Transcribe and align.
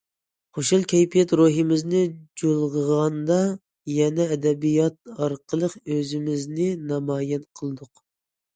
خۇشال 0.57 0.85
كەيپىيات 0.93 1.33
روھىمىزنى 1.39 2.01
چۇلغىغاندا 2.43 3.37
يەنە 3.99 4.27
ئەدەبىيات 4.37 4.99
ئارقىلىق 5.19 5.79
ئۆزىمىزنى 5.85 6.69
نامايان 6.91 7.49
قىلدۇق. 7.63 8.07